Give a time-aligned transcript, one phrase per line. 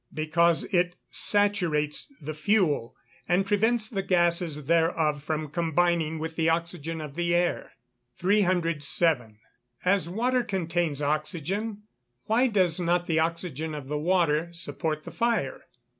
[0.15, 2.95] _Because it saturates the fuel,
[3.29, 7.73] and prevents the gases thereof from combining with the oxygen of the air.
[8.17, 9.37] 307.
[9.85, 11.83] _As water contains oxygen,
[12.25, 15.67] why does not the oxygen of the water support the fire?